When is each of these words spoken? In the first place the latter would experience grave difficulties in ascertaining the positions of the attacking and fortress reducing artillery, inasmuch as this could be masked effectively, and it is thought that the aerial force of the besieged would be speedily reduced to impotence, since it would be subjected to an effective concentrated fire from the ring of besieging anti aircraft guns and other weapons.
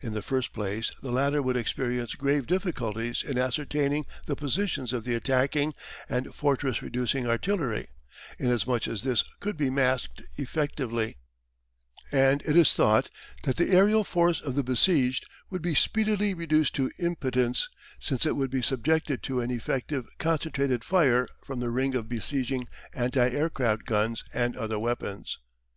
In 0.00 0.14
the 0.14 0.20
first 0.20 0.52
place 0.52 0.90
the 1.00 1.12
latter 1.12 1.40
would 1.40 1.56
experience 1.56 2.16
grave 2.16 2.48
difficulties 2.48 3.22
in 3.22 3.38
ascertaining 3.38 4.04
the 4.26 4.34
positions 4.34 4.92
of 4.92 5.04
the 5.04 5.14
attacking 5.14 5.74
and 6.08 6.34
fortress 6.34 6.82
reducing 6.82 7.28
artillery, 7.28 7.86
inasmuch 8.40 8.88
as 8.88 9.04
this 9.04 9.22
could 9.38 9.56
be 9.56 9.70
masked 9.70 10.24
effectively, 10.36 11.18
and 12.10 12.42
it 12.48 12.56
is 12.56 12.72
thought 12.74 13.10
that 13.44 13.58
the 13.58 13.70
aerial 13.70 14.02
force 14.02 14.40
of 14.40 14.56
the 14.56 14.64
besieged 14.64 15.24
would 15.50 15.62
be 15.62 15.76
speedily 15.76 16.34
reduced 16.34 16.74
to 16.74 16.90
impotence, 16.98 17.68
since 18.00 18.26
it 18.26 18.34
would 18.34 18.50
be 18.50 18.62
subjected 18.62 19.22
to 19.22 19.40
an 19.40 19.52
effective 19.52 20.04
concentrated 20.18 20.82
fire 20.82 21.28
from 21.44 21.60
the 21.60 21.70
ring 21.70 21.94
of 21.94 22.08
besieging 22.08 22.66
anti 22.92 23.28
aircraft 23.30 23.84
guns 23.84 24.24
and 24.34 24.56
other 24.56 24.80
weapons. 24.80 25.38